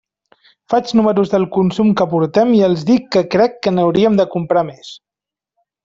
Faig 0.73 0.93
números 0.99 1.33
del 1.33 1.45
consum 1.57 1.91
que 2.01 2.07
portem 2.15 2.55
i 2.61 2.63
els 2.71 2.87
dic 2.91 3.07
que 3.17 3.25
crec 3.37 3.57
que 3.67 3.75
n'hauríem 3.77 4.19
de 4.23 4.27
comprar 4.37 4.69
més. 4.73 4.95